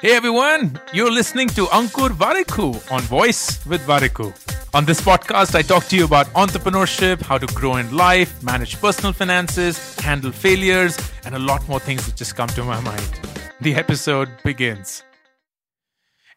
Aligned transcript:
Hey 0.00 0.12
everyone, 0.12 0.80
you're 0.92 1.10
listening 1.10 1.48
to 1.48 1.66
Ankur 1.66 2.10
Warikoo 2.10 2.92
on 2.92 3.00
Voice 3.02 3.64
with 3.66 3.80
Warikoo. 3.86 4.32
On 4.74 4.84
this 4.84 5.00
podcast, 5.00 5.54
I 5.54 5.62
talk 5.62 5.84
to 5.86 5.96
you 5.96 6.04
about 6.04 6.26
entrepreneurship, 6.28 7.22
how 7.22 7.38
to 7.38 7.46
grow 7.54 7.76
in 7.76 7.96
life, 7.96 8.42
manage 8.42 8.80
personal 8.80 9.12
finances, 9.12 9.98
handle 10.00 10.32
failures, 10.32 10.96
and 11.24 11.34
a 11.34 11.38
lot 11.38 11.66
more 11.68 11.80
things 11.80 12.06
that 12.06 12.16
just 12.16 12.36
come 12.36 12.48
to 12.48 12.62
my 12.64 12.80
mind. 12.80 13.20
The 13.60 13.74
episode 13.74 14.28
begins. 14.44 15.02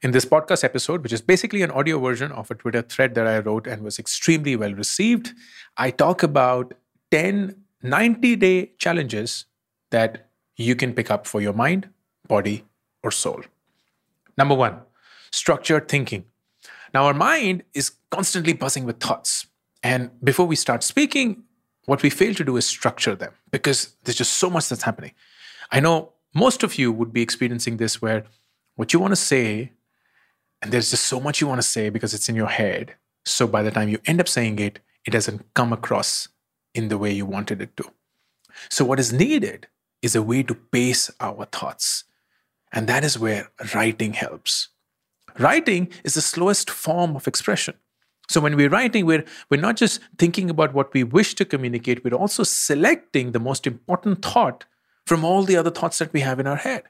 In 0.02 0.12
this 0.12 0.26
podcast 0.26 0.64
episode, 0.64 1.04
which 1.04 1.14
is 1.14 1.22
basically 1.22 1.62
an 1.62 1.72
audio 1.72 2.00
version 2.00 2.32
of 2.32 2.50
a 2.50 2.56
Twitter 2.56 2.82
thread 2.82 3.16
that 3.16 3.28
I 3.28 3.40
wrote 3.40 3.68
and 3.68 3.84
was 3.84 4.00
extremely 4.00 4.56
well 4.56 4.74
received, 4.74 5.34
I 5.78 5.92
talk 5.92 6.24
about 6.24 6.74
10 7.12 7.56
90 7.82 8.36
day 8.36 8.72
challenges 8.78 9.46
that 9.92 10.29
you 10.66 10.76
can 10.76 10.94
pick 10.94 11.10
up 11.10 11.26
for 11.26 11.42
your 11.42 11.54
mind, 11.54 11.90
body, 12.28 12.66
or 13.02 13.12
soul. 13.12 13.42
Number 14.38 14.56
one, 14.56 14.82
structured 15.32 15.88
thinking. 15.88 16.26
Now, 16.94 17.06
our 17.06 17.14
mind 17.14 17.64
is 17.74 17.92
constantly 18.12 18.54
buzzing 18.54 18.84
with 18.84 19.00
thoughts. 19.00 19.48
And 19.84 20.12
before 20.24 20.46
we 20.46 20.56
start 20.56 20.84
speaking, 20.84 21.44
what 21.86 22.04
we 22.04 22.10
fail 22.10 22.34
to 22.36 22.44
do 22.44 22.58
is 22.58 22.66
structure 22.66 23.16
them 23.16 23.34
because 23.52 23.96
there's 24.04 24.18
just 24.18 24.34
so 24.34 24.50
much 24.50 24.70
that's 24.70 24.84
happening. 24.84 25.14
I 25.72 25.80
know 25.80 26.14
most 26.36 26.64
of 26.64 26.78
you 26.78 26.92
would 26.92 27.14
be 27.14 27.22
experiencing 27.22 27.78
this 27.78 28.02
where 28.02 28.26
what 28.76 28.92
you 28.92 29.00
want 29.00 29.12
to 29.12 29.16
say, 29.16 29.72
and 30.62 30.72
there's 30.72 30.92
just 30.92 31.06
so 31.06 31.20
much 31.20 31.40
you 31.40 31.48
want 31.48 31.62
to 31.62 31.68
say 31.68 31.90
because 31.90 32.14
it's 32.14 32.28
in 32.28 32.36
your 32.36 32.48
head. 32.48 32.96
So 33.26 33.48
by 33.48 33.64
the 33.64 33.72
time 33.72 33.88
you 33.88 34.00
end 34.06 34.20
up 34.20 34.28
saying 34.28 34.60
it, 34.60 34.80
it 35.06 35.12
doesn't 35.12 35.54
come 35.54 35.72
across 35.72 36.28
in 36.76 36.90
the 36.90 36.98
way 36.98 37.12
you 37.12 37.26
wanted 37.26 37.62
it 37.62 37.78
to. 37.78 37.86
So, 38.70 38.84
what 38.84 39.00
is 39.00 39.14
needed 39.14 39.68
is 40.02 40.16
a 40.16 40.22
way 40.22 40.44
to 40.44 40.56
pace 40.56 41.12
our 41.20 41.46
thoughts. 41.46 42.06
And 42.72 42.88
that 42.88 43.04
is 43.04 43.18
where 43.18 43.50
writing 43.74 44.14
helps. 44.14 44.70
Writing 45.38 45.90
is 46.04 46.14
the 46.14 46.22
slowest 46.22 46.70
form 46.70 47.16
of 47.16 47.28
expression. 47.28 47.76
So 48.28 48.40
when 48.40 48.56
we're 48.56 48.70
writing, 48.70 49.06
we're, 49.06 49.26
we're 49.50 49.60
not 49.60 49.76
just 49.76 50.02
thinking 50.18 50.50
about 50.50 50.74
what 50.74 50.94
we 50.94 51.04
wish 51.04 51.34
to 51.36 51.46
communicate, 51.46 52.04
we're 52.04 52.14
also 52.14 52.44
selecting 52.44 53.32
the 53.32 53.40
most 53.40 53.66
important 53.66 54.24
thought 54.24 54.66
from 55.08 55.26
all 55.26 55.44
the 55.44 55.58
other 55.58 55.72
thoughts 55.72 55.98
that 55.98 56.14
we 56.14 56.20
have 56.20 56.40
in 56.40 56.46
our 56.46 56.58
head. 56.58 56.84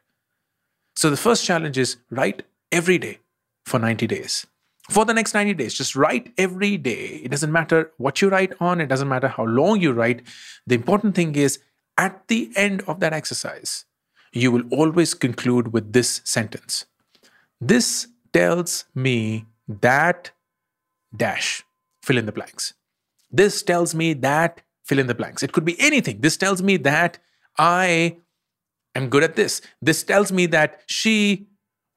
So 0.97 1.09
the 1.09 1.15
first 1.15 1.45
challenge 1.45 1.77
is 1.77 1.95
write 2.09 2.43
every 2.73 2.97
day 2.97 3.19
for 3.65 3.79
90 3.79 4.05
days. 4.07 4.45
For 4.89 5.05
the 5.05 5.13
next 5.13 5.33
90 5.33 5.53
days, 5.53 5.73
just 5.75 5.95
write 5.95 6.33
every 6.37 6.75
day. 6.75 7.21
It 7.23 7.31
doesn't 7.31 7.51
matter 7.51 7.91
what 7.97 8.21
you 8.21 8.29
write 8.29 8.53
on, 8.59 8.81
it 8.81 8.87
doesn't 8.87 9.07
matter 9.07 9.29
how 9.29 9.45
long 9.45 9.79
you 9.79 9.93
write. 9.93 10.23
The 10.67 10.75
important 10.75 11.15
thing 11.15 11.35
is 11.35 11.59
at 11.99 12.27
the 12.29 12.49
end 12.55 12.81
of 12.87 13.01
that 13.01 13.13
exercise, 13.13 13.85
you 14.31 14.51
will 14.51 14.63
always 14.71 15.13
conclude 15.13 15.73
with 15.73 15.91
this 15.93 16.21
sentence 16.23 16.85
This 17.59 18.07
tells 18.31 18.85
me 18.95 19.45
that 19.67 20.31
dash, 21.23 21.65
fill 22.01 22.17
in 22.17 22.25
the 22.25 22.31
blanks. 22.31 22.73
This 23.29 23.61
tells 23.63 23.93
me 23.93 24.13
that, 24.27 24.61
fill 24.85 24.99
in 24.99 25.07
the 25.07 25.15
blanks. 25.21 25.43
It 25.43 25.51
could 25.51 25.65
be 25.65 25.75
anything. 25.89 26.21
This 26.21 26.37
tells 26.37 26.61
me 26.61 26.77
that 26.77 27.19
I 27.57 28.17
am 28.95 29.09
good 29.09 29.23
at 29.23 29.35
this. 29.35 29.61
This 29.81 30.03
tells 30.03 30.31
me 30.31 30.45
that 30.57 30.81
she 30.87 31.47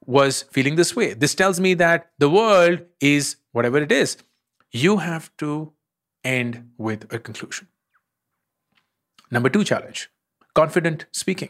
was 0.05 0.43
feeling 0.57 0.77
this 0.77 0.97
way. 0.97 1.15
This 1.15 1.35
tells 1.35 1.61
me 1.61 1.75
that 1.75 2.11
the 2.19 2.29
world 2.29 2.81
is 3.01 3.37
whatever 3.53 3.79
it 3.79 3.93
is. 3.93 4.17
You 4.73 4.97
have 4.99 5.31
to 5.45 5.73
end 6.25 6.71
with 6.77 7.07
a 7.13 7.19
conclusion. 7.19 7.69
Number 9.33 9.49
two 9.49 9.65
challenge 9.65 10.11
confident 10.55 11.07
speaking. 11.11 11.49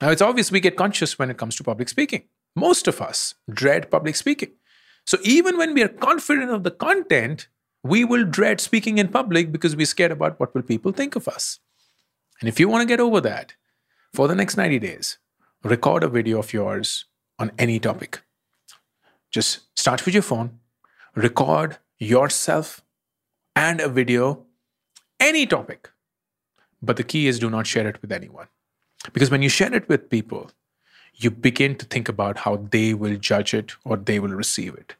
Now, 0.00 0.10
it's 0.10 0.22
obvious 0.22 0.50
we 0.50 0.60
get 0.60 0.76
conscious 0.76 1.18
when 1.18 1.30
it 1.30 1.36
comes 1.36 1.54
to 1.56 1.64
public 1.64 1.90
speaking. 1.90 2.24
Most 2.56 2.88
of 2.88 3.00
us 3.02 3.34
dread 3.48 3.90
public 3.90 4.16
speaking. 4.16 4.52
So, 5.06 5.18
even 5.22 5.58
when 5.58 5.74
we 5.74 5.82
are 5.82 5.88
confident 5.88 6.50
of 6.50 6.64
the 6.64 6.70
content, 6.70 7.48
we 7.84 8.04
will 8.04 8.24
dread 8.24 8.60
speaking 8.60 8.98
in 8.98 9.08
public 9.08 9.52
because 9.52 9.76
we're 9.76 9.86
scared 9.86 10.10
about 10.10 10.40
what 10.40 10.54
will 10.54 10.62
people 10.62 10.92
think 10.92 11.14
of 11.14 11.28
us. 11.28 11.60
And 12.40 12.48
if 12.48 12.58
you 12.58 12.68
want 12.68 12.82
to 12.82 12.92
get 12.92 13.00
over 13.00 13.20
that, 13.20 13.54
for 14.14 14.26
the 14.26 14.34
next 14.34 14.56
90 14.56 14.78
days, 14.78 15.18
record 15.62 16.02
a 16.02 16.08
video 16.08 16.38
of 16.38 16.52
yours 16.52 17.04
on 17.38 17.52
any 17.58 17.78
topic. 17.78 18.22
Just 19.30 19.60
start 19.78 20.04
with 20.06 20.14
your 20.14 20.22
phone, 20.22 20.58
record 21.14 21.78
yourself 21.98 22.82
and 23.54 23.80
a 23.80 23.88
video, 23.88 24.46
any 25.20 25.46
topic. 25.46 25.91
But 26.82 26.96
the 26.96 27.04
key 27.04 27.28
is 27.28 27.38
do 27.38 27.48
not 27.48 27.66
share 27.66 27.86
it 27.86 28.02
with 28.02 28.12
anyone. 28.12 28.48
Because 29.12 29.30
when 29.30 29.42
you 29.42 29.48
share 29.48 29.72
it 29.72 29.88
with 29.88 30.10
people, 30.10 30.50
you 31.14 31.30
begin 31.30 31.76
to 31.76 31.86
think 31.86 32.08
about 32.08 32.38
how 32.38 32.56
they 32.70 32.94
will 32.94 33.16
judge 33.16 33.54
it 33.54 33.72
or 33.84 33.96
they 33.96 34.18
will 34.18 34.30
receive 34.30 34.74
it. 34.74 34.96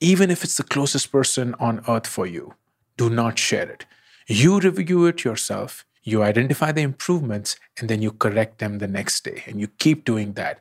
Even 0.00 0.30
if 0.30 0.42
it's 0.42 0.56
the 0.56 0.62
closest 0.62 1.12
person 1.12 1.54
on 1.60 1.84
earth 1.88 2.06
for 2.06 2.26
you, 2.26 2.54
do 2.96 3.10
not 3.10 3.38
share 3.38 3.68
it. 3.68 3.86
You 4.26 4.58
review 4.60 5.06
it 5.06 5.24
yourself, 5.24 5.84
you 6.02 6.22
identify 6.22 6.72
the 6.72 6.82
improvements, 6.82 7.56
and 7.78 7.88
then 7.88 8.00
you 8.00 8.12
correct 8.12 8.58
them 8.58 8.78
the 8.78 8.88
next 8.88 9.24
day. 9.24 9.42
And 9.46 9.60
you 9.60 9.68
keep 9.68 10.04
doing 10.04 10.32
that. 10.34 10.60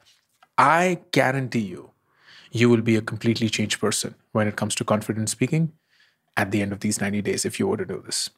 I 0.57 0.99
guarantee 1.11 1.59
you, 1.59 1.91
you 2.51 2.69
will 2.69 2.81
be 2.81 2.95
a 2.95 3.01
completely 3.01 3.49
changed 3.49 3.79
person 3.79 4.15
when 4.31 4.47
it 4.47 4.55
comes 4.55 4.75
to 4.75 4.83
confident 4.83 5.29
speaking 5.29 5.71
at 6.35 6.51
the 6.51 6.61
end 6.61 6.71
of 6.71 6.81
these 6.81 6.99
90 6.99 7.21
days 7.21 7.45
if 7.45 7.59
you 7.59 7.67
were 7.67 7.77
to 7.77 7.85
do 7.85 8.01
this. 8.05 8.29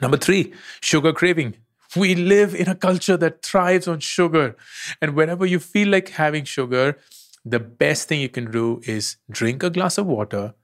Number 0.00 0.16
three, 0.16 0.52
sugar 0.80 1.12
craving. 1.12 1.54
We 1.96 2.14
live 2.14 2.54
in 2.54 2.68
a 2.68 2.74
culture 2.74 3.16
that 3.16 3.42
thrives 3.42 3.86
on 3.86 4.00
sugar. 4.00 4.56
And 5.00 5.14
whenever 5.14 5.46
you 5.46 5.60
feel 5.60 5.88
like 5.88 6.08
having 6.10 6.44
sugar, 6.44 6.98
the 7.44 7.60
best 7.60 8.08
thing 8.08 8.20
you 8.20 8.28
can 8.28 8.50
do 8.50 8.80
is 8.84 9.16
drink 9.30 9.62
a 9.62 9.70
glass 9.70 9.98
of 9.98 10.06
water 10.06 10.54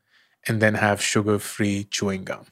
and 0.49 0.61
then 0.61 0.75
have 0.75 1.01
sugar 1.01 1.39
free 1.39 1.85
chewing 1.85 2.25
gum. 2.25 2.47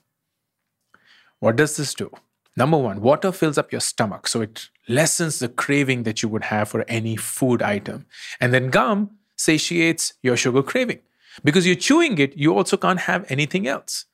What 1.40 1.56
does 1.56 1.76
this 1.76 1.94
do? 1.94 2.10
Number 2.56 2.76
one, 2.76 3.00
water 3.00 3.32
fills 3.32 3.56
up 3.56 3.70
your 3.70 3.80
stomach, 3.80 4.26
so 4.26 4.40
it 4.40 4.68
lessens 4.88 5.38
the 5.38 5.48
craving 5.48 6.02
that 6.02 6.22
you 6.22 6.28
would 6.28 6.44
have 6.44 6.68
for 6.68 6.84
any 6.88 7.14
food 7.14 7.62
item. 7.62 8.06
And 8.40 8.52
then 8.52 8.70
gum 8.70 9.10
satiates 9.36 10.14
your 10.22 10.36
sugar 10.36 10.62
craving. 10.62 10.98
Because 11.44 11.66
you're 11.66 11.76
chewing 11.76 12.18
it, 12.18 12.36
you 12.36 12.56
also 12.56 12.76
can't 12.76 13.00
have 13.00 13.24
anything 13.30 13.68
else. 13.68 14.06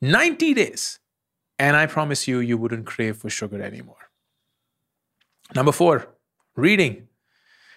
90 0.00 0.54
days 0.54 0.98
and 1.62 1.76
I 1.76 1.86
promise 1.86 2.26
you, 2.26 2.40
you 2.40 2.58
wouldn't 2.58 2.86
crave 2.86 3.18
for 3.18 3.30
sugar 3.30 3.62
anymore. 3.62 4.08
Number 5.54 5.70
four, 5.70 6.08
reading. 6.56 7.06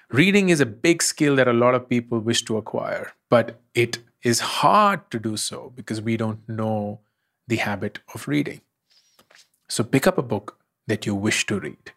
Reading 0.09 0.49
is 0.49 0.59
a 0.59 0.65
big 0.87 1.03
skill 1.03 1.35
that 1.35 1.47
a 1.47 1.53
lot 1.53 1.75
of 1.75 1.87
people 1.87 2.19
wish 2.19 2.41
to 2.45 2.57
acquire, 2.57 3.13
but 3.29 3.61
it 3.75 3.99
is 4.23 4.39
hard 4.39 5.11
to 5.11 5.19
do 5.19 5.37
so 5.37 5.71
because 5.75 6.01
we 6.01 6.17
don't 6.17 6.49
know 6.49 7.01
the 7.47 7.57
habit 7.57 7.99
of 8.15 8.27
reading. 8.27 8.61
So 9.67 9.83
pick 9.83 10.07
up 10.07 10.17
a 10.17 10.23
book 10.33 10.57
that 10.87 11.05
you 11.05 11.13
wish 11.13 11.45
to 11.45 11.59
read, 11.59 11.93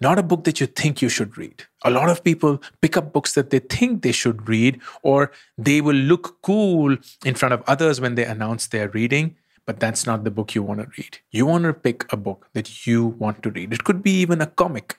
not 0.00 0.20
a 0.20 0.22
book 0.22 0.44
that 0.44 0.60
you 0.60 0.68
think 0.68 1.02
you 1.02 1.08
should 1.08 1.36
read. 1.36 1.64
A 1.84 1.90
lot 1.90 2.08
of 2.08 2.22
people 2.22 2.62
pick 2.80 2.96
up 2.96 3.12
books 3.12 3.34
that 3.34 3.50
they 3.50 3.58
think 3.58 4.02
they 4.02 4.12
should 4.12 4.48
read, 4.48 4.80
or 5.02 5.32
they 5.58 5.80
will 5.80 6.02
look 6.12 6.40
cool 6.42 6.96
in 7.24 7.34
front 7.34 7.52
of 7.52 7.64
others 7.66 8.00
when 8.00 8.14
they 8.14 8.24
announce 8.24 8.68
their 8.68 8.88
reading, 8.90 9.34
but 9.66 9.80
that's 9.80 10.06
not 10.06 10.24
the 10.24 10.30
book 10.30 10.54
you 10.54 10.62
want 10.62 10.80
to 10.80 10.88
read. 10.98 11.18
You 11.30 11.46
want 11.46 11.64
to 11.64 11.72
pick 11.72 12.12
a 12.12 12.16
book 12.16 12.48
that 12.52 12.86
you 12.86 13.06
want 13.06 13.42
to 13.42 13.50
read. 13.50 13.72
It 13.72 13.84
could 13.84 14.02
be 14.02 14.12
even 14.20 14.40
a 14.40 14.46
comic, 14.46 14.98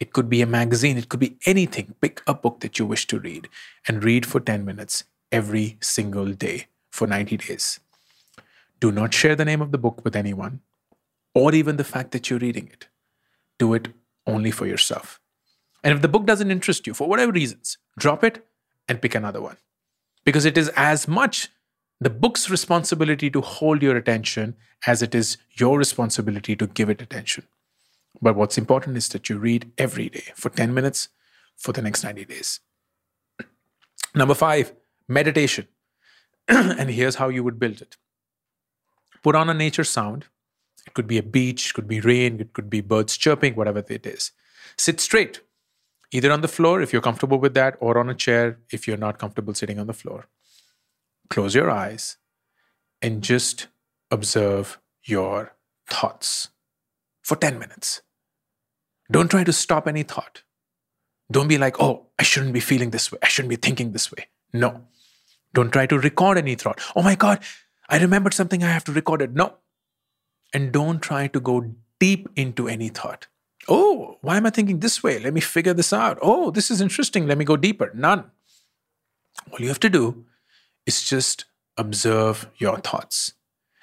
it 0.00 0.12
could 0.12 0.28
be 0.28 0.42
a 0.42 0.46
magazine, 0.46 0.96
it 0.96 1.08
could 1.08 1.20
be 1.20 1.36
anything. 1.44 1.94
Pick 2.00 2.22
a 2.26 2.34
book 2.34 2.60
that 2.60 2.78
you 2.78 2.86
wish 2.86 3.06
to 3.08 3.18
read 3.18 3.48
and 3.86 4.04
read 4.04 4.24
for 4.24 4.40
10 4.40 4.64
minutes 4.64 5.04
every 5.32 5.76
single 5.80 6.32
day 6.32 6.66
for 6.90 7.06
90 7.06 7.36
days. 7.38 7.80
Do 8.80 8.92
not 8.92 9.12
share 9.12 9.34
the 9.34 9.44
name 9.44 9.60
of 9.60 9.72
the 9.72 9.78
book 9.78 10.02
with 10.04 10.14
anyone 10.14 10.60
or 11.34 11.54
even 11.54 11.76
the 11.76 11.84
fact 11.84 12.12
that 12.12 12.30
you're 12.30 12.38
reading 12.38 12.68
it. 12.72 12.86
Do 13.58 13.74
it 13.74 13.88
only 14.26 14.50
for 14.50 14.66
yourself. 14.66 15.20
And 15.82 15.94
if 15.94 16.02
the 16.02 16.08
book 16.08 16.26
doesn't 16.26 16.50
interest 16.50 16.86
you 16.86 16.94
for 16.94 17.08
whatever 17.08 17.32
reasons, 17.32 17.78
drop 17.98 18.22
it 18.22 18.46
and 18.88 19.02
pick 19.02 19.14
another 19.14 19.40
one. 19.40 19.56
Because 20.24 20.44
it 20.44 20.58
is 20.58 20.68
as 20.70 21.08
much 21.08 21.48
the 22.00 22.10
book's 22.10 22.48
responsibility 22.48 23.28
to 23.30 23.40
hold 23.40 23.82
your 23.82 23.96
attention 23.96 24.56
as 24.86 25.02
it 25.02 25.14
is 25.14 25.36
your 25.54 25.76
responsibility 25.78 26.54
to 26.54 26.66
give 26.66 26.88
it 26.88 27.02
attention. 27.02 27.44
But 28.22 28.36
what's 28.36 28.58
important 28.58 28.96
is 28.96 29.08
that 29.08 29.28
you 29.28 29.38
read 29.38 29.72
every 29.76 30.08
day 30.08 30.24
for 30.34 30.48
10 30.48 30.72
minutes 30.72 31.08
for 31.56 31.72
the 31.72 31.82
next 31.82 32.04
90 32.04 32.24
days. 32.24 32.60
Number 34.14 34.34
five, 34.34 34.72
meditation. 35.08 35.66
and 36.48 36.90
here's 36.90 37.16
how 37.16 37.28
you 37.28 37.42
would 37.42 37.58
build 37.58 37.82
it 37.82 37.96
put 39.22 39.34
on 39.34 39.50
a 39.50 39.54
nature 39.54 39.84
sound. 39.84 40.26
It 40.86 40.94
could 40.94 41.08
be 41.08 41.18
a 41.18 41.22
beach, 41.22 41.70
it 41.70 41.74
could 41.74 41.88
be 41.88 42.00
rain, 42.00 42.40
it 42.40 42.52
could 42.52 42.70
be 42.70 42.80
birds 42.80 43.16
chirping, 43.16 43.56
whatever 43.56 43.84
it 43.88 44.06
is. 44.06 44.30
Sit 44.76 45.00
straight, 45.00 45.40
either 46.12 46.30
on 46.30 46.40
the 46.40 46.48
floor 46.48 46.80
if 46.80 46.92
you're 46.92 47.02
comfortable 47.02 47.38
with 47.38 47.54
that, 47.54 47.76
or 47.80 47.98
on 47.98 48.08
a 48.08 48.14
chair 48.14 48.58
if 48.70 48.86
you're 48.86 48.96
not 48.96 49.18
comfortable 49.18 49.52
sitting 49.52 49.78
on 49.78 49.88
the 49.88 49.92
floor 49.92 50.28
close 51.30 51.54
your 51.54 51.70
eyes 51.70 52.16
and 53.00 53.22
just 53.22 53.68
observe 54.10 54.78
your 55.04 55.54
thoughts 55.86 56.48
for 57.22 57.36
10 57.36 57.58
minutes. 57.58 58.02
Don't 59.10 59.30
try 59.30 59.44
to 59.44 59.52
stop 59.52 59.86
any 59.86 60.02
thought. 60.02 60.42
Don't 61.30 61.48
be 61.48 61.58
like, 61.58 61.80
oh, 61.80 62.06
I 62.18 62.22
shouldn't 62.22 62.54
be 62.54 62.60
feeling 62.60 62.90
this 62.90 63.12
way. 63.12 63.18
I 63.22 63.28
shouldn't 63.28 63.50
be 63.50 63.56
thinking 63.56 63.92
this 63.92 64.10
way. 64.10 64.28
No. 64.52 64.86
Don't 65.54 65.72
try 65.72 65.86
to 65.86 65.98
record 65.98 66.38
any 66.38 66.54
thought. 66.54 66.80
Oh 66.94 67.02
my 67.02 67.14
God, 67.14 67.42
I 67.88 67.98
remembered 67.98 68.34
something. 68.34 68.62
I 68.62 68.68
have 68.68 68.84
to 68.84 68.92
record 68.92 69.22
it. 69.22 69.32
No. 69.32 69.54
And 70.54 70.72
don't 70.72 71.00
try 71.00 71.26
to 71.28 71.40
go 71.40 71.74
deep 71.98 72.28
into 72.36 72.68
any 72.68 72.88
thought. 72.88 73.26
Oh, 73.68 74.16
why 74.22 74.36
am 74.38 74.46
I 74.46 74.50
thinking 74.50 74.80
this 74.80 75.02
way? 75.02 75.18
Let 75.18 75.34
me 75.34 75.40
figure 75.40 75.74
this 75.74 75.92
out. 75.92 76.18
Oh, 76.22 76.50
this 76.50 76.70
is 76.70 76.80
interesting. 76.80 77.26
Let 77.26 77.36
me 77.36 77.44
go 77.44 77.56
deeper. 77.56 77.90
None. 77.94 78.30
All 79.52 79.60
you 79.60 79.68
have 79.68 79.80
to 79.80 79.90
do 79.90 80.24
is 80.88 81.08
just 81.08 81.44
observe 81.76 82.50
your 82.56 82.78
thoughts 82.78 83.34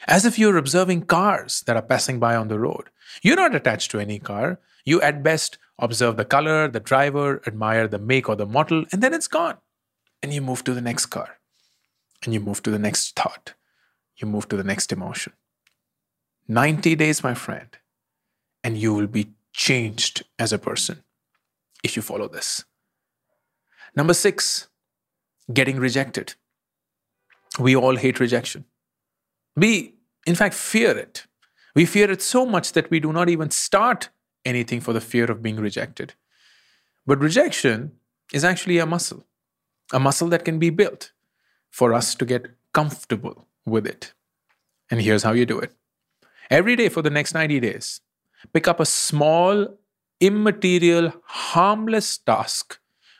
as 0.07 0.25
if 0.25 0.37
you're 0.37 0.57
observing 0.57 1.03
cars 1.03 1.63
that 1.65 1.75
are 1.75 1.81
passing 1.81 2.19
by 2.19 2.35
on 2.35 2.47
the 2.47 2.59
road. 2.59 2.89
You're 3.21 3.35
not 3.35 3.55
attached 3.55 3.91
to 3.91 3.99
any 3.99 4.19
car. 4.19 4.59
You, 4.83 5.01
at 5.01 5.23
best, 5.23 5.57
observe 5.79 6.17
the 6.17 6.25
color, 6.25 6.67
the 6.67 6.79
driver, 6.79 7.41
admire 7.47 7.87
the 7.87 7.99
make 7.99 8.29
or 8.29 8.35
the 8.35 8.45
model, 8.45 8.85
and 8.91 9.01
then 9.01 9.13
it's 9.13 9.27
gone. 9.27 9.57
And 10.21 10.33
you 10.33 10.41
move 10.41 10.63
to 10.65 10.73
the 10.73 10.81
next 10.81 11.07
car. 11.07 11.37
And 12.23 12.33
you 12.33 12.39
move 12.39 12.61
to 12.63 12.71
the 12.71 12.79
next 12.79 13.15
thought. 13.15 13.53
You 14.17 14.27
move 14.27 14.47
to 14.49 14.57
the 14.57 14.63
next 14.63 14.91
emotion. 14.91 15.33
90 16.47 16.95
days, 16.95 17.23
my 17.23 17.33
friend, 17.33 17.69
and 18.63 18.77
you 18.77 18.93
will 18.93 19.07
be 19.07 19.33
changed 19.53 20.23
as 20.37 20.53
a 20.53 20.59
person 20.59 21.03
if 21.83 21.95
you 21.95 22.01
follow 22.01 22.27
this. 22.27 22.63
Number 23.95 24.13
six, 24.13 24.67
getting 25.51 25.77
rejected. 25.77 26.35
We 27.59 27.75
all 27.75 27.95
hate 27.95 28.19
rejection. 28.19 28.65
We, 29.55 29.95
in 30.25 30.35
fact, 30.35 30.53
fear 30.53 30.97
it. 30.97 31.25
We 31.75 31.85
fear 31.85 32.09
it 32.11 32.21
so 32.21 32.45
much 32.45 32.73
that 32.73 32.89
we 32.89 32.99
do 32.99 33.13
not 33.13 33.29
even 33.29 33.51
start 33.51 34.09
anything 34.43 34.81
for 34.81 34.93
the 34.93 35.01
fear 35.01 35.29
of 35.29 35.41
being 35.41 35.57
rejected. 35.57 36.13
But 37.05 37.19
rejection 37.19 37.91
is 38.33 38.43
actually 38.43 38.77
a 38.77 38.85
muscle, 38.85 39.25
a 39.93 39.99
muscle 39.99 40.27
that 40.29 40.45
can 40.45 40.59
be 40.59 40.69
built 40.69 41.11
for 41.69 41.93
us 41.93 42.15
to 42.15 42.25
get 42.25 42.47
comfortable 42.73 43.47
with 43.65 43.85
it. 43.85 44.13
And 44.89 45.01
here's 45.01 45.23
how 45.23 45.33
you 45.33 45.45
do 45.45 45.59
it 45.59 45.73
every 46.49 46.75
day 46.75 46.89
for 46.89 47.01
the 47.01 47.09
next 47.09 47.33
90 47.33 47.59
days, 47.59 48.01
pick 48.53 48.67
up 48.67 48.79
a 48.79 48.85
small, 48.85 49.77
immaterial, 50.19 51.13
harmless 51.25 52.17
task 52.17 52.79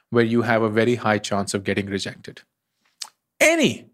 where 0.10 0.24
you 0.24 0.44
have 0.44 0.62
a 0.62 0.70
very 0.70 0.96
high 0.96 1.18
chance 1.18 1.54
of 1.54 1.64
getting 1.64 1.88
rejected. 1.88 2.42
Any 3.40 3.88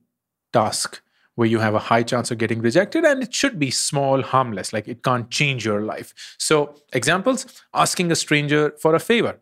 task 0.53 1.01
where 1.35 1.47
you 1.47 1.59
have 1.59 1.73
a 1.73 1.79
high 1.79 2.03
chance 2.03 2.29
of 2.29 2.37
getting 2.37 2.61
rejected 2.61 3.05
and 3.05 3.23
it 3.23 3.33
should 3.33 3.57
be 3.57 3.71
small 3.71 4.21
harmless 4.21 4.73
like 4.73 4.87
it 4.87 5.03
can't 5.03 5.29
change 5.29 5.65
your 5.65 5.81
life. 5.81 6.13
So 6.37 6.75
examples 6.93 7.45
asking 7.73 8.11
a 8.11 8.15
stranger 8.15 8.75
for 8.79 8.93
a 8.95 8.99
favor 8.99 9.39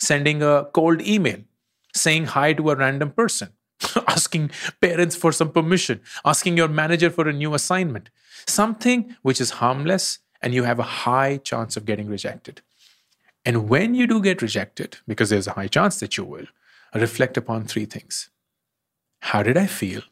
sending 0.00 0.42
a 0.42 0.66
cold 0.72 1.00
email 1.02 1.40
saying 1.94 2.26
hi 2.26 2.52
to 2.52 2.70
a 2.70 2.76
random 2.76 3.10
person 3.10 3.48
asking 4.08 4.50
parents 4.80 5.16
for 5.16 5.32
some 5.32 5.50
permission 5.50 6.00
asking 6.24 6.56
your 6.56 6.68
manager 6.68 7.10
for 7.10 7.28
a 7.28 7.32
new 7.32 7.54
assignment 7.54 8.10
something 8.46 9.16
which 9.22 9.40
is 9.40 9.50
harmless 9.62 10.18
and 10.40 10.54
you 10.54 10.64
have 10.64 10.78
a 10.78 10.90
high 11.04 11.36
chance 11.38 11.76
of 11.76 11.84
getting 11.84 12.08
rejected. 12.08 12.62
And 13.44 13.68
when 13.68 13.94
you 13.94 14.06
do 14.06 14.20
get 14.20 14.42
rejected 14.42 14.98
because 15.06 15.30
there's 15.30 15.46
a 15.46 15.52
high 15.52 15.68
chance 15.68 16.00
that 16.00 16.16
you 16.16 16.24
will 16.24 16.46
reflect 16.94 17.36
upon 17.36 17.64
three 17.64 17.86
things. 17.86 18.30
How 19.20 19.42
did 19.42 19.56
i 19.56 19.66
feel 19.66 20.02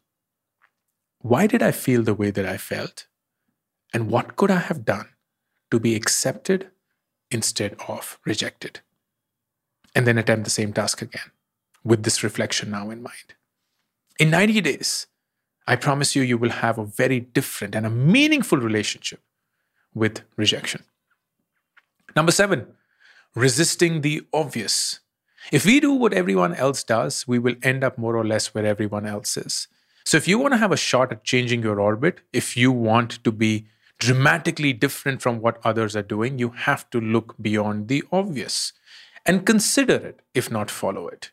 why 1.28 1.46
did 1.46 1.62
I 1.62 1.72
feel 1.72 2.02
the 2.02 2.14
way 2.14 2.30
that 2.30 2.46
I 2.46 2.56
felt? 2.56 3.06
And 3.92 4.10
what 4.10 4.36
could 4.36 4.50
I 4.50 4.58
have 4.58 4.84
done 4.84 5.08
to 5.70 5.80
be 5.80 5.96
accepted 5.96 6.70
instead 7.30 7.76
of 7.88 8.18
rejected? 8.24 8.80
And 9.94 10.06
then 10.06 10.18
attempt 10.18 10.44
the 10.44 10.50
same 10.50 10.72
task 10.72 11.02
again 11.02 11.32
with 11.82 12.04
this 12.04 12.22
reflection 12.22 12.70
now 12.70 12.90
in 12.90 13.02
mind. 13.02 13.34
In 14.20 14.30
90 14.30 14.60
days, 14.60 15.06
I 15.66 15.74
promise 15.74 16.14
you, 16.14 16.22
you 16.22 16.38
will 16.38 16.50
have 16.50 16.78
a 16.78 16.84
very 16.84 17.18
different 17.18 17.74
and 17.74 17.84
a 17.84 17.90
meaningful 17.90 18.58
relationship 18.58 19.20
with 19.94 20.22
rejection. 20.36 20.84
Number 22.14 22.30
seven, 22.30 22.68
resisting 23.34 24.02
the 24.02 24.26
obvious. 24.32 25.00
If 25.50 25.66
we 25.66 25.80
do 25.80 25.92
what 25.92 26.12
everyone 26.12 26.54
else 26.54 26.84
does, 26.84 27.26
we 27.26 27.38
will 27.38 27.56
end 27.62 27.82
up 27.82 27.98
more 27.98 28.16
or 28.16 28.24
less 28.24 28.54
where 28.54 28.66
everyone 28.66 29.06
else 29.06 29.36
is. 29.36 29.66
So 30.06 30.16
if 30.16 30.28
you 30.28 30.38
want 30.38 30.54
to 30.54 30.58
have 30.58 30.70
a 30.70 30.76
shot 30.76 31.10
at 31.10 31.24
changing 31.24 31.64
your 31.64 31.80
orbit, 31.80 32.20
if 32.32 32.56
you 32.56 32.70
want 32.70 33.24
to 33.24 33.32
be 33.32 33.66
dramatically 33.98 34.72
different 34.72 35.20
from 35.20 35.40
what 35.40 35.58
others 35.64 35.96
are 35.96 36.02
doing, 36.02 36.38
you 36.38 36.50
have 36.50 36.88
to 36.90 37.00
look 37.00 37.34
beyond 37.42 37.88
the 37.88 38.04
obvious 38.12 38.72
and 39.26 39.44
consider 39.44 39.94
it, 39.94 40.20
if 40.32 40.48
not 40.48 40.70
follow 40.70 41.08
it. 41.08 41.32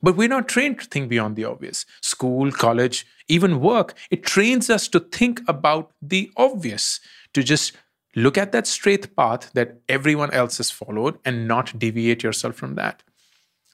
But 0.00 0.16
we're 0.16 0.28
not 0.28 0.46
trained 0.46 0.78
to 0.78 0.86
think 0.86 1.08
beyond 1.08 1.34
the 1.34 1.46
obvious. 1.46 1.84
School, 2.00 2.52
college, 2.52 3.04
even 3.26 3.58
work, 3.58 3.94
it 4.08 4.22
trains 4.22 4.70
us 4.70 4.86
to 4.88 5.00
think 5.00 5.40
about 5.48 5.90
the 6.00 6.30
obvious, 6.36 7.00
to 7.34 7.42
just 7.42 7.72
look 8.14 8.38
at 8.38 8.52
that 8.52 8.68
straight 8.68 9.16
path 9.16 9.50
that 9.54 9.80
everyone 9.88 10.30
else 10.30 10.58
has 10.58 10.70
followed 10.70 11.18
and 11.24 11.48
not 11.48 11.76
deviate 11.76 12.22
yourself 12.22 12.54
from 12.54 12.76
that. 12.76 13.02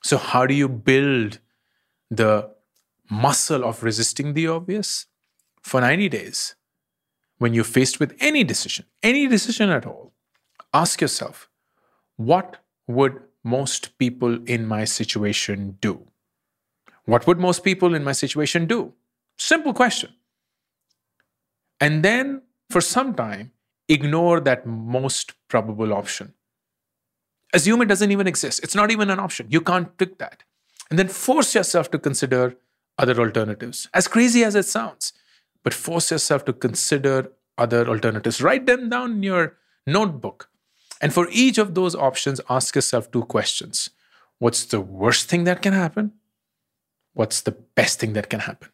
So, 0.03 0.17
how 0.17 0.47
do 0.47 0.55
you 0.55 0.71
build 0.71 1.39
the 2.11 2.51
muscle 3.13 3.63
of 3.63 3.83
resisting 3.83 4.33
the 4.33 4.49
obvious 4.49 5.07
for 5.63 5.81
90 5.81 6.09
days. 6.09 6.55
When 7.39 7.53
you're 7.53 7.65
faced 7.65 8.01
with 8.01 8.17
any 8.21 8.43
decision, 8.43 8.87
any 9.03 9.27
decision 9.27 9.69
at 9.69 9.85
all, 9.87 10.13
ask 10.73 11.01
yourself, 11.01 11.51
what 12.17 12.59
would 12.87 13.21
most 13.45 13.99
people 13.99 14.43
in 14.47 14.67
my 14.67 14.85
situation 14.85 15.77
do? 15.81 16.07
What 17.05 17.27
would 17.27 17.39
most 17.39 17.65
people 17.65 17.95
in 17.95 18.05
my 18.05 18.13
situation 18.13 18.67
do? 18.67 18.95
Simple 19.37 19.75
question. 19.75 20.15
And 21.81 22.05
then 22.05 22.43
for 22.71 22.81
some 22.81 23.15
time, 23.15 23.51
ignore 23.89 24.41
that 24.41 24.67
most 24.67 25.35
probable 25.49 25.93
option. 25.93 26.33
Assume 27.53 27.83
it 27.83 27.89
doesn't 27.89 28.13
even 28.13 28.27
exist. 28.27 28.61
It's 28.63 28.75
not 28.75 28.91
even 28.91 29.11
an 29.11 29.19
option. 29.19 29.49
You 29.51 29.61
can't 29.61 29.97
pick 29.99 30.19
that. 30.19 30.45
And 30.89 30.99
then 30.99 31.09
force 31.09 31.55
yourself 31.55 31.91
to 31.91 31.99
consider 31.99 32.57
other 32.99 33.19
alternatives. 33.19 33.89
As 33.95 34.09
crazy 34.09 34.45
as 34.45 34.55
it 34.55 34.67
sounds, 34.67 35.13
but 35.63 35.75
force 35.75 36.11
yourself 36.11 36.45
to 36.47 36.53
consider 36.53 37.33
other 37.59 37.89
alternatives. 37.89 38.43
Write 38.43 38.67
them 38.67 38.89
down 38.89 39.13
in 39.13 39.23
your 39.23 39.57
notebook. 39.87 40.49
And 41.01 41.13
for 41.13 41.29
each 41.31 41.59
of 41.59 41.75
those 41.75 41.95
options, 41.95 42.41
ask 42.49 42.75
yourself 42.75 43.11
two 43.11 43.25
questions 43.25 43.91
What's 44.39 44.65
the 44.65 44.81
worst 44.81 45.29
thing 45.29 45.45
that 45.45 45.63
can 45.63 45.73
happen? 45.73 46.13
What's 47.15 47.43
the 47.43 47.53
best 47.53 48.01
thing 48.01 48.15
that 48.15 48.29
can 48.29 48.41
happen? 48.41 48.71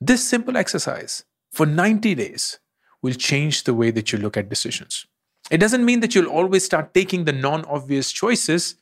This 0.00 0.26
simple 0.26 0.56
exercise 0.56 1.24
for 1.52 1.66
90 1.66 2.14
days 2.14 2.58
will 3.02 3.12
change 3.12 3.64
the 3.64 3.74
way 3.74 3.90
that 3.90 4.12
you 4.12 4.18
look 4.18 4.36
at 4.36 4.48
decisions. 4.48 5.06
It 5.50 5.58
doesn't 5.58 5.84
mean 5.84 6.00
that 6.00 6.14
you'll 6.14 6.30
always 6.30 6.64
start 6.64 6.94
taking 6.94 7.24
the 7.24 7.32
non 7.32 7.64
obvious 7.64 8.12
choices, 8.12 8.76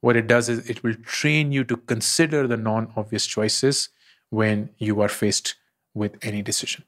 what 0.00 0.16
it 0.16 0.26
does 0.26 0.48
is 0.48 0.68
it 0.68 0.82
will 0.82 0.94
train 0.94 1.52
you 1.52 1.64
to 1.64 1.76
consider 1.76 2.46
the 2.46 2.56
non 2.56 2.92
obvious 2.96 3.26
choices 3.26 3.88
when 4.30 4.70
you 4.78 5.00
are 5.00 5.08
faced 5.08 5.54
with 5.94 6.16
any 6.22 6.42
decision. 6.42 6.84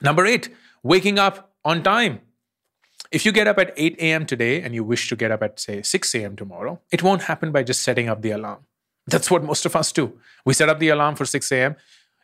Number 0.00 0.24
eight, 0.26 0.48
waking 0.82 1.18
up 1.18 1.52
on 1.64 1.82
time. 1.82 2.20
If 3.10 3.24
you 3.24 3.32
get 3.32 3.48
up 3.48 3.58
at 3.58 3.72
8 3.76 3.96
a.m. 3.98 4.26
today 4.26 4.60
and 4.60 4.74
you 4.74 4.84
wish 4.84 5.08
to 5.08 5.16
get 5.16 5.30
up 5.30 5.42
at, 5.42 5.58
say, 5.58 5.80
6 5.82 6.14
a.m. 6.14 6.36
tomorrow, 6.36 6.80
it 6.92 7.02
won't 7.02 7.22
happen 7.22 7.52
by 7.52 7.62
just 7.62 7.82
setting 7.82 8.08
up 8.08 8.20
the 8.20 8.32
alarm. 8.32 8.66
That's 9.06 9.30
what 9.30 9.42
most 9.42 9.64
of 9.64 9.74
us 9.74 9.90
do. 9.92 10.18
We 10.44 10.52
set 10.52 10.68
up 10.68 10.78
the 10.78 10.90
alarm 10.90 11.16
for 11.16 11.24
6 11.24 11.50
a.m. 11.52 11.76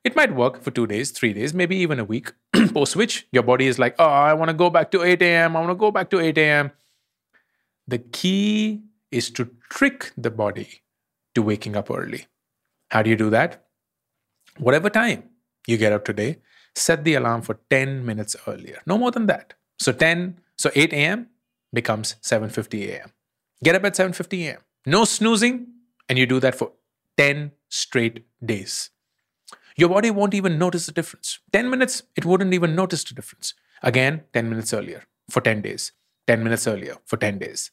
It 0.04 0.14
might 0.14 0.34
work 0.34 0.62
for 0.62 0.70
two 0.70 0.86
days, 0.86 1.10
three 1.10 1.32
days, 1.32 1.54
maybe 1.54 1.76
even 1.76 1.98
a 1.98 2.04
week, 2.04 2.32
post 2.74 2.94
which 2.94 3.26
your 3.32 3.42
body 3.42 3.66
is 3.66 3.78
like, 3.78 3.94
oh, 3.98 4.04
I 4.04 4.34
want 4.34 4.50
to 4.50 4.54
go 4.54 4.68
back 4.68 4.90
to 4.90 5.02
8 5.02 5.22
a.m. 5.22 5.56
I 5.56 5.60
want 5.60 5.70
to 5.70 5.76
go 5.76 5.90
back 5.90 6.10
to 6.10 6.20
8 6.20 6.36
a.m. 6.36 6.70
The 7.88 7.98
key 7.98 8.82
is 9.14 9.30
to 9.30 9.50
trick 9.70 10.12
the 10.16 10.30
body 10.30 10.68
to 11.34 11.42
waking 11.42 11.76
up 11.76 11.90
early. 11.90 12.26
How 12.90 13.02
do 13.02 13.10
you 13.10 13.16
do 13.16 13.30
that? 13.30 13.64
Whatever 14.58 14.90
time 14.90 15.24
you 15.66 15.76
get 15.76 15.92
up 15.92 16.04
today, 16.04 16.38
set 16.74 17.04
the 17.04 17.14
alarm 17.14 17.42
for 17.42 17.58
10 17.70 18.04
minutes 18.04 18.36
earlier. 18.46 18.80
No 18.86 18.98
more 18.98 19.10
than 19.10 19.26
that. 19.26 19.54
So 19.78 19.92
10, 19.92 20.40
so 20.56 20.70
8 20.74 20.92
a.m. 20.92 21.28
becomes 21.72 22.14
7:50 22.22 22.88
a.m. 22.88 23.10
Get 23.62 23.74
up 23.74 23.84
at 23.84 23.94
7:50 23.94 24.42
a.m. 24.46 24.60
No 24.86 25.04
snoozing, 25.04 25.66
and 26.08 26.18
you 26.18 26.26
do 26.26 26.40
that 26.40 26.54
for 26.54 26.72
10 27.16 27.52
straight 27.68 28.24
days. 28.52 28.90
Your 29.76 29.88
body 29.88 30.10
won't 30.10 30.34
even 30.34 30.58
notice 30.58 30.86
the 30.86 30.92
difference. 30.92 31.38
10 31.52 31.70
minutes, 31.70 32.02
it 32.16 32.24
wouldn't 32.24 32.54
even 32.54 32.76
notice 32.76 33.02
the 33.04 33.14
difference. 33.14 33.54
Again, 33.82 34.22
10 34.32 34.48
minutes 34.48 34.72
earlier 34.72 35.02
for 35.30 35.40
10 35.40 35.62
days. 35.62 35.92
10 36.26 36.44
minutes 36.44 36.66
earlier 36.66 36.96
for 37.04 37.16
10 37.16 37.38
days. 37.38 37.70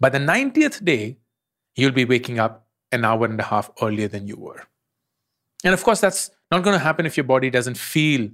By 0.00 0.08
the 0.08 0.18
90th 0.18 0.84
day, 0.84 1.18
you'll 1.76 1.92
be 1.92 2.04
waking 2.04 2.38
up 2.38 2.66
an 2.90 3.04
hour 3.04 3.24
and 3.24 3.40
a 3.40 3.44
half 3.44 3.70
earlier 3.80 4.08
than 4.08 4.26
you 4.26 4.36
were. 4.36 4.62
And 5.64 5.74
of 5.74 5.82
course, 5.82 6.00
that's 6.00 6.30
not 6.50 6.62
going 6.62 6.74
to 6.74 6.84
happen 6.84 7.06
if 7.06 7.16
your 7.16 7.24
body 7.24 7.50
doesn't 7.50 7.78
feel 7.78 8.28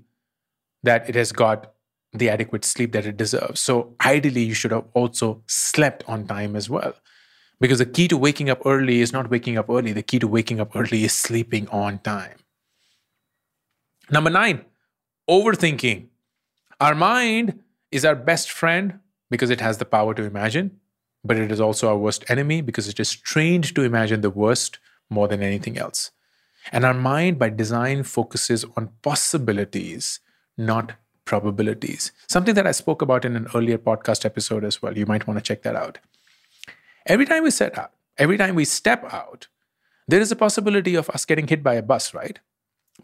that 0.83 1.09
it 1.09 1.15
has 1.15 1.33
got 1.33 1.73
the 2.13 2.31
adequate 2.31 2.65
sleep 2.65 2.93
that 2.93 3.07
it 3.07 3.17
deserves. 3.17 3.61
So, 3.61 3.95
ideally, 4.05 4.43
you 4.43 4.55
should 4.55 4.71
have 4.71 4.87
also 4.95 5.43
slept 5.47 6.03
on 6.09 6.27
time 6.27 6.57
as 6.57 6.71
well. 6.71 6.95
Because 7.61 7.79
the 7.79 7.87
key 7.87 8.09
to 8.09 8.17
waking 8.17 8.49
up 8.51 8.63
early 8.65 9.01
is 9.01 9.13
not 9.13 9.31
waking 9.31 9.59
up 9.59 9.69
early. 9.69 9.93
The 9.93 10.03
key 10.03 10.19
to 10.21 10.29
waking 10.29 10.61
up 10.61 10.75
early 10.75 11.05
is 11.05 11.13
sleeping 11.13 11.69
on 11.69 11.99
time. 11.99 12.37
Number 14.11 14.31
nine, 14.31 14.65
overthinking. 15.29 16.07
Our 16.81 16.95
mind 16.95 17.61
is 17.91 18.05
our 18.05 18.15
best 18.15 18.51
friend 18.51 19.01
because 19.31 19.51
it 19.51 19.61
has 19.61 19.79
the 19.79 19.85
power 19.85 20.15
to 20.15 20.23
imagine, 20.23 20.79
but 21.29 21.37
it 21.37 21.53
is 21.53 21.61
also 21.61 21.89
our 21.89 21.97
worst 21.97 22.25
enemy 22.29 22.61
because 22.63 22.89
it 22.89 22.99
is 22.99 23.15
trained 23.15 23.75
to 23.75 23.83
imagine 23.83 24.23
the 24.23 24.31
worst 24.31 24.79
more 25.11 25.29
than 25.29 25.43
anything 25.43 25.79
else. 25.79 26.11
And 26.73 26.85
our 26.85 26.95
mind, 26.95 27.39
by 27.39 27.51
design, 27.51 28.03
focuses 28.03 28.65
on 28.77 28.91
possibilities, 29.03 30.21
not 30.57 30.95
probabilities. 31.25 32.13
Something 32.29 32.55
that 32.55 32.67
I 32.67 32.73
spoke 32.73 33.03
about 33.03 33.25
in 33.25 33.37
an 33.37 33.47
earlier 33.55 33.79
podcast 33.79 34.25
episode 34.25 34.65
as 34.65 34.83
well. 34.83 34.97
You 34.97 35.07
might 35.07 35.27
want 35.27 35.39
to 35.39 35.43
check 35.43 35.63
that 35.63 35.77
out. 35.77 35.99
Every 37.07 37.27
time 37.27 37.43
we 37.43 37.51
set 37.51 37.79
out, 37.79 37.93
every 38.17 38.39
time 38.39 38.55
we 38.55 38.65
step 38.65 39.05
out, 39.13 39.49
there 40.09 40.21
is 40.21 40.33
a 40.33 40.37
possibility 40.37 40.95
of 40.95 41.11
us 41.11 41.27
getting 41.27 41.47
hit 41.47 41.63
by 41.63 41.75
a 41.75 41.83
bus, 41.83 42.15
right? 42.15 42.39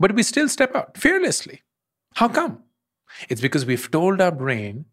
But 0.00 0.14
we 0.14 0.22
still 0.22 0.48
step 0.48 0.74
out 0.74 0.96
fearlessly. 0.96 1.62
How 2.14 2.28
come? 2.28 2.62
It's 3.28 3.40
because 3.42 3.66
we've 3.66 3.90
told 3.90 4.20
our 4.20 4.32
brain 4.32 4.86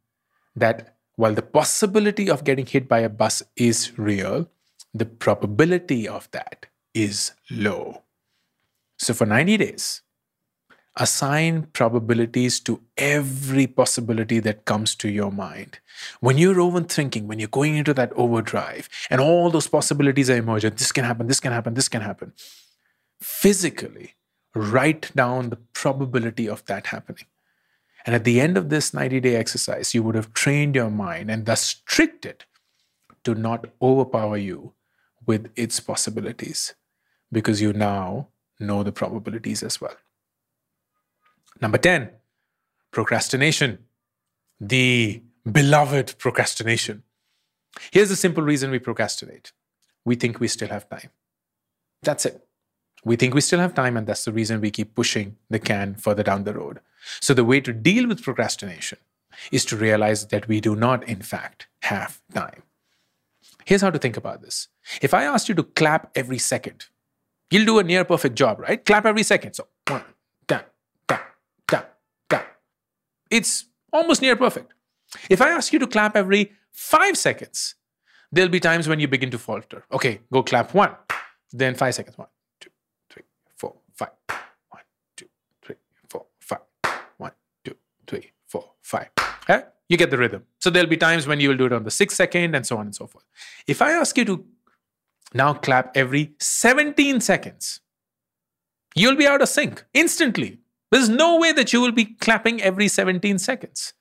that 0.55 0.97
while 1.21 1.35
the 1.35 1.43
possibility 1.43 2.31
of 2.31 2.43
getting 2.43 2.65
hit 2.65 2.87
by 2.87 2.97
a 2.99 3.07
bus 3.07 3.43
is 3.55 3.95
real, 3.95 4.49
the 4.91 5.05
probability 5.05 6.07
of 6.07 6.27
that 6.31 6.65
is 6.95 7.33
low. 7.51 8.01
So 8.97 9.13
for 9.13 9.27
90 9.27 9.57
days, 9.57 10.01
assign 10.97 11.67
probabilities 11.73 12.59
to 12.61 12.81
every 12.97 13.67
possibility 13.67 14.39
that 14.39 14.65
comes 14.65 14.95
to 14.95 15.09
your 15.09 15.31
mind. 15.31 15.77
When 16.21 16.39
you're 16.39 16.55
overthinking, 16.55 17.27
when 17.27 17.37
you're 17.37 17.49
going 17.59 17.75
into 17.75 17.93
that 17.93 18.11
overdrive, 18.13 18.89
and 19.11 19.21
all 19.21 19.51
those 19.51 19.67
possibilities 19.67 20.27
are 20.27 20.37
emerging 20.37 20.73
this 20.77 20.91
can 20.91 21.05
happen, 21.05 21.27
this 21.27 21.39
can 21.39 21.51
happen, 21.51 21.75
this 21.75 21.87
can 21.87 22.01
happen. 22.01 22.33
Physically, 23.21 24.15
write 24.55 25.15
down 25.15 25.51
the 25.51 25.61
probability 25.73 26.49
of 26.49 26.65
that 26.65 26.87
happening. 26.87 27.25
And 28.05 28.15
at 28.15 28.24
the 28.24 28.41
end 28.41 28.58
of 28.58 28.70
this 28.70 28.93
90 28.93 29.20
day 29.20 29.36
exercise, 29.36 29.93
you 29.93 30.03
would 30.03 30.15
have 30.15 30.34
trained 30.34 30.75
your 30.75 30.89
mind 30.89 31.29
and 31.29 31.46
thus 31.46 31.74
tricked 31.86 32.25
it 32.25 32.46
to 33.24 33.36
not 33.36 33.67
overpower 33.81 34.38
you 34.38 34.74
with 35.25 35.51
its 35.55 35.79
possibilities 35.79 36.74
because 37.31 37.62
you 37.62 37.74
now 37.74 38.27
know 38.60 38.84
the 38.84 38.91
probabilities 38.91 39.63
as 39.63 39.79
well. 39.79 39.96
Number 41.62 41.77
10, 41.77 42.10
procrastination. 42.91 43.79
The 44.60 45.22
beloved 45.50 46.17
procrastination. 46.17 47.03
Here's 47.91 48.10
the 48.10 48.15
simple 48.15 48.43
reason 48.43 48.72
we 48.72 48.79
procrastinate 48.79 49.51
we 50.03 50.15
think 50.15 50.39
we 50.39 50.48
still 50.48 50.67
have 50.67 50.89
time. 50.89 51.12
That's 52.01 52.25
it. 52.25 52.48
We 53.03 53.15
think 53.15 53.34
we 53.34 53.41
still 53.41 53.60
have 53.60 53.74
time, 53.74 53.98
and 53.98 54.05
that's 54.05 54.25
the 54.25 54.31
reason 54.31 54.62
we 54.62 54.72
keep 54.72 54.96
pushing 54.96 55.38
the 55.50 55.60
can 55.60 55.96
further 55.96 56.24
down 56.24 56.43
the 56.43 56.53
road. 56.53 56.79
So, 57.20 57.34
the 57.34 57.46
way 57.46 57.60
to 57.62 57.74
deal 57.74 58.08
with 58.08 58.22
procrastination 58.24 59.00
is 59.51 59.65
to 59.65 59.77
realize 59.77 60.27
that 60.27 60.48
we 60.48 60.62
do 60.62 60.75
not, 60.75 61.08
in 61.08 61.22
fact, 61.22 61.67
have 61.81 62.22
time. 62.34 62.63
Here's 63.65 63.81
how 63.81 63.89
to 63.89 64.00
think 64.00 64.17
about 64.17 64.41
this. 64.41 64.67
If 65.01 65.13
I 65.13 65.24
asked 65.24 65.50
you 65.50 65.55
to 65.55 65.63
clap 65.63 66.12
every 66.15 66.38
second, 66.38 66.86
you'll 67.50 67.65
do 67.65 67.79
a 67.79 67.84
near 67.84 68.03
perfect 68.05 68.36
job, 68.36 68.60
right? 68.60 68.84
Clap 68.84 69.05
every 69.05 69.24
second. 69.24 69.53
So, 69.53 69.67
one, 69.88 70.03
tap, 70.48 70.72
tap, 71.08 71.24
tap, 71.67 71.98
tap. 72.29 72.48
It's 73.29 73.65
almost 73.91 74.22
near 74.22 74.36
perfect. 74.36 74.74
If 75.29 75.41
I 75.41 75.50
ask 75.50 75.74
you 75.74 75.79
to 75.79 75.88
clap 75.88 76.15
every 76.15 76.51
five 76.72 77.17
seconds, 77.17 77.75
there'll 78.31 78.51
be 78.51 78.60
times 78.60 78.88
when 78.88 79.00
you 79.00 79.08
begin 79.08 79.31
to 79.31 79.38
falter. 79.38 79.84
Okay, 79.91 80.22
go 80.31 80.43
clap 80.43 80.74
one, 80.74 80.96
then 81.51 81.75
five 81.75 81.96
seconds. 81.96 82.17
One, 82.17 82.27
two, 82.60 82.70
three, 83.10 83.24
four, 83.58 83.75
five. 83.93 84.10
One, 84.70 84.84
two, 85.15 85.27
three, 85.62 85.75
four, 86.10 86.25
five. 86.39 86.62
One, 87.17 87.32
two, 87.63 87.75
three, 88.08 88.32
four, 88.48 88.72
five. 88.91 89.10
Okay? 89.50 89.63
You 89.89 89.98
get 89.98 90.12
the 90.12 90.17
rhythm. 90.17 90.43
So 90.60 90.69
there'll 90.69 90.89
be 90.89 90.98
times 90.98 91.27
when 91.27 91.39
you 91.39 91.50
will 91.50 91.57
do 91.57 91.65
it 91.65 91.74
on 91.74 91.83
the 91.83 91.91
sixth 91.91 92.17
second 92.17 92.55
and 92.55 92.65
so 92.65 92.77
on 92.77 92.86
and 92.88 92.95
so 92.95 93.07
forth. 93.07 93.25
If 93.67 93.81
I 93.81 93.91
ask 93.91 94.17
you 94.17 94.25
to 94.25 94.45
now 95.33 95.53
clap 95.53 95.95
every 95.95 96.33
17 96.39 97.21
seconds, 97.21 97.79
you'll 98.95 99.15
be 99.15 99.27
out 99.27 99.41
of 99.41 99.50
sync 99.50 99.83
instantly. 99.93 100.60
There's 100.91 101.10
no 101.10 101.38
way 101.38 101.51
that 101.53 101.74
you 101.74 101.81
will 101.81 101.91
be 101.91 102.05
clapping 102.05 102.62
every 102.62 102.88
17 102.88 103.39
seconds. 103.39 103.93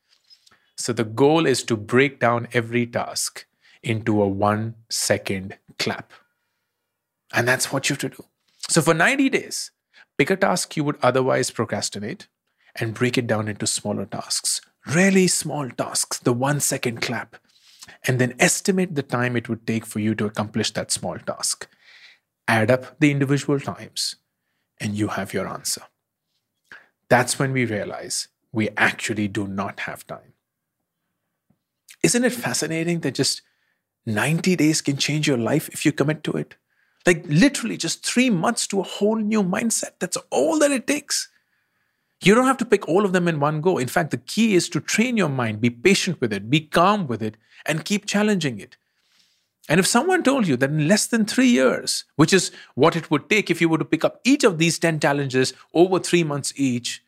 So 0.76 0.92
the 0.92 1.04
goal 1.04 1.46
is 1.46 1.62
to 1.64 1.76
break 1.76 2.20
down 2.20 2.48
every 2.52 2.86
task 2.86 3.46
into 3.82 4.22
a 4.22 4.28
one 4.28 4.74
second 4.90 5.56
clap. 5.78 6.12
And 7.32 7.46
that's 7.46 7.72
what 7.72 7.88
you 7.88 7.94
have 7.94 8.00
to 8.00 8.08
do. 8.08 8.24
So 8.68 8.82
for 8.82 8.94
90 8.94 9.28
days, 9.30 9.70
pick 10.18 10.30
a 10.30 10.36
task 10.36 10.76
you 10.76 10.84
would 10.84 10.98
otherwise 11.02 11.50
procrastinate 11.50 12.28
and 12.76 12.94
break 12.94 13.18
it 13.18 13.26
down 13.26 13.48
into 13.48 13.66
smaller 13.66 14.06
tasks, 14.06 14.60
really 14.94 15.26
small 15.26 15.68
tasks, 15.70 16.18
the 16.18 16.32
one 16.32 16.60
second 16.60 17.00
clap, 17.00 17.36
and 18.06 18.18
then 18.18 18.34
estimate 18.38 18.94
the 18.94 19.02
time 19.02 19.36
it 19.36 19.48
would 19.48 19.66
take 19.66 19.86
for 19.86 19.98
you 19.98 20.14
to 20.14 20.26
accomplish 20.26 20.72
that 20.72 20.90
small 20.90 21.18
task. 21.18 21.68
Add 22.48 22.70
up 22.70 22.98
the 22.98 23.10
individual 23.10 23.60
times, 23.60 24.16
and 24.80 24.96
you 24.96 25.08
have 25.08 25.32
your 25.32 25.46
answer. 25.46 25.82
That's 27.08 27.38
when 27.38 27.52
we 27.52 27.64
realize 27.64 28.28
we 28.52 28.70
actually 28.76 29.28
do 29.28 29.46
not 29.46 29.80
have 29.80 30.06
time. 30.06 30.34
Isn't 32.02 32.24
it 32.24 32.32
fascinating 32.32 33.00
that 33.00 33.14
just 33.14 33.42
90 34.06 34.56
days 34.56 34.80
can 34.80 34.96
change 34.96 35.28
your 35.28 35.36
life 35.36 35.68
if 35.68 35.84
you 35.84 35.92
commit 35.92 36.24
to 36.24 36.32
it? 36.32 36.56
Like 37.06 37.24
literally 37.28 37.76
just 37.76 38.06
three 38.06 38.30
months 38.30 38.66
to 38.68 38.80
a 38.80 38.84
whole 38.84 39.16
new 39.16 39.42
mindset. 39.42 39.92
That's 39.98 40.18
all 40.30 40.58
that 40.58 40.70
it 40.70 40.86
takes. 40.86 41.28
You 42.30 42.36
don't 42.36 42.46
have 42.46 42.58
to 42.58 42.64
pick 42.64 42.88
all 42.88 43.04
of 43.04 43.12
them 43.12 43.26
in 43.26 43.40
one 43.40 43.60
go. 43.60 43.76
In 43.76 43.88
fact, 43.88 44.12
the 44.12 44.16
key 44.16 44.54
is 44.54 44.68
to 44.68 44.78
train 44.78 45.16
your 45.16 45.28
mind, 45.28 45.60
be 45.60 45.68
patient 45.68 46.20
with 46.20 46.32
it, 46.32 46.48
be 46.48 46.60
calm 46.60 47.08
with 47.08 47.24
it, 47.24 47.36
and 47.66 47.84
keep 47.84 48.06
challenging 48.06 48.60
it. 48.60 48.76
And 49.68 49.80
if 49.80 49.86
someone 49.88 50.22
told 50.22 50.46
you 50.46 50.56
that 50.58 50.70
in 50.70 50.86
less 50.86 51.08
than 51.08 51.24
three 51.24 51.48
years, 51.48 52.04
which 52.14 52.32
is 52.32 52.52
what 52.76 52.94
it 52.94 53.10
would 53.10 53.28
take 53.28 53.50
if 53.50 53.60
you 53.60 53.68
were 53.68 53.78
to 53.78 53.84
pick 53.84 54.04
up 54.04 54.20
each 54.22 54.44
of 54.44 54.58
these 54.58 54.78
10 54.78 55.00
challenges 55.00 55.54
over 55.74 55.98
three 55.98 56.22
months 56.22 56.52
each, 56.54 57.02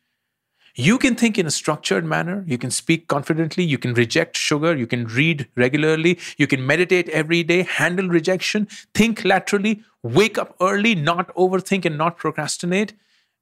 you 0.75 0.97
can 0.97 1.15
think 1.15 1.39
in 1.39 1.47
a 1.47 1.51
structured 1.51 2.03
manner. 2.03 2.43
You 2.45 2.57
can 2.57 2.69
speak 2.69 3.07
confidently. 3.07 3.63
You 3.63 3.77
can 3.77 3.93
reject 3.93 4.35
sugar. 4.35 4.75
You 4.75 4.87
can 4.87 5.05
read 5.05 5.47
regularly. 5.55 6.19
You 6.35 6.47
can 6.47 6.67
meditate 6.67 7.07
every 7.07 7.43
day, 7.43 7.63
handle 7.63 8.09
rejection, 8.09 8.67
think 8.93 9.23
laterally, 9.23 9.83
wake 10.01 10.37
up 10.37 10.53
early, 10.59 10.95
not 10.95 11.33
overthink 11.35 11.85
and 11.85 11.97
not 11.97 12.17
procrastinate. 12.17 12.91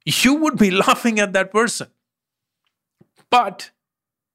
You 0.04 0.34
would 0.34 0.58
be 0.58 0.70
laughing 0.84 1.18
at 1.18 1.32
that 1.32 1.52
person. 1.52 1.88
But 3.30 3.70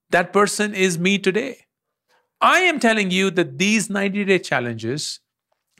that 0.09 0.33
person 0.33 0.73
is 0.73 0.97
me 0.97 1.19
today. 1.19 1.65
I 2.39 2.59
am 2.59 2.79
telling 2.79 3.11
you 3.11 3.31
that 3.31 3.57
these 3.57 3.89
90 3.89 4.25
day 4.25 4.39
challenges 4.39 5.19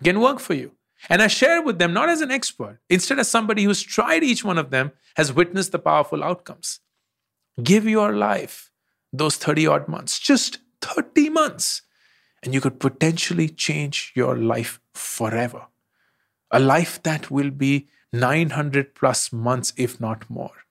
can 0.04 0.20
work 0.20 0.40
for 0.40 0.54
you. 0.54 0.72
And 1.10 1.22
I 1.22 1.28
share 1.28 1.62
with 1.62 1.78
them 1.78 1.94
not 1.94 2.10
as 2.10 2.22
an 2.22 2.32
expert, 2.32 2.80
instead, 2.90 3.20
as 3.20 3.30
somebody 3.30 3.64
who's 3.64 3.84
tried 3.84 4.24
each 4.24 4.44
one 4.44 4.58
of 4.58 4.72
them, 4.72 4.92
has 5.16 5.32
witnessed 5.32 5.72
the 5.72 5.80
powerful 5.80 6.24
outcomes. 6.24 6.80
Give 7.62 7.88
your 7.88 8.14
life 8.16 8.72
those 9.14 9.38
30 9.38 9.68
odd 9.68 9.88
months, 9.88 10.20
just 10.20 10.60
30 10.82 11.30
months, 11.30 11.84
and 12.44 12.54
you 12.54 12.62
could 12.62 12.80
potentially 12.80 13.48
change 13.48 14.12
your 14.16 14.36
life 14.36 14.80
forever. 14.94 15.68
A 16.52 16.60
life 16.60 17.02
that 17.04 17.30
will 17.30 17.52
be 17.52 17.88
900 18.14 18.96
plus 18.96 19.32
months, 19.32 19.74
if 19.78 20.00
not 20.00 20.30
more. 20.30 20.66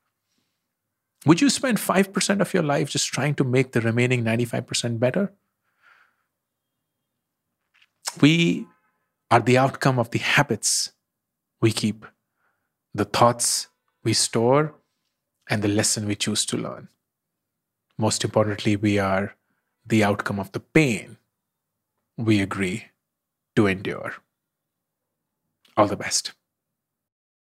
Would 1.25 1.41
you 1.41 1.51
spend 1.51 1.79
5% 1.79 2.41
of 2.41 2.55
your 2.55 2.63
life 2.63 2.91
just 2.91 3.09
trying 3.09 3.35
to 3.35 3.45
make 3.45 3.73
the 3.73 3.81
remaining 3.81 4.25
95% 4.25 4.99
better? 4.99 5.33
We 8.21 8.67
are 9.31 9.41
the 9.41 9.59
outcome 9.59 9.99
of 9.99 10.11
the 10.11 10.21
habits 10.21 10.93
we 11.61 11.73
keep, 11.73 12.07
the 12.95 13.05
thoughts 13.05 13.69
we 14.05 14.13
store, 14.13 14.75
and 15.51 15.63
the 15.63 15.69
lesson 15.69 16.07
we 16.07 16.15
choose 16.15 16.47
to 16.47 16.57
learn. 16.57 16.89
Most 17.99 18.25
importantly, 18.25 18.77
we 18.77 18.99
are 18.99 19.35
the 19.85 20.05
outcome 20.05 20.39
of 20.39 20.53
the 20.53 20.61
pain 20.61 21.17
we 22.17 22.41
agree 22.41 22.87
to 23.55 23.67
endure. 23.67 24.15
All 25.77 25.87
the 25.87 25.97
best. 25.97 26.33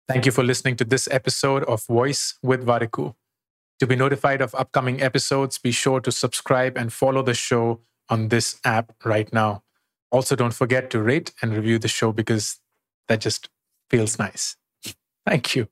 Thank 0.09 0.25
you 0.25 0.31
for 0.31 0.45
listening 0.45 0.77
to 0.77 0.85
this 0.85 1.09
episode 1.11 1.65
of 1.65 1.85
Voice 1.87 2.39
with 2.41 2.65
Warikoo. 2.65 3.17
To 3.81 3.87
be 3.89 3.97
notified 3.97 4.41
of 4.41 4.55
upcoming 4.55 5.03
episodes, 5.03 5.59
be 5.59 5.73
sure 5.73 5.99
to 6.01 6.13
subscribe 6.13 6.79
and 6.79 6.93
follow 6.93 7.23
the 7.23 7.35
show 7.35 7.81
on 8.09 8.29
this 8.29 8.61
app 8.65 8.93
right 9.05 9.31
now. 9.33 9.65
Also, 10.13 10.37
don't 10.37 10.55
forget 10.55 10.91
to 10.91 11.03
rate 11.03 11.35
and 11.43 11.53
review 11.53 11.81
the 11.81 11.89
show 11.89 12.13
because 12.13 12.61
that 13.09 13.21
just 13.21 13.49
feels 13.91 14.17
nice. 14.17 14.57
Thank 15.27 15.57
you. 15.57 15.67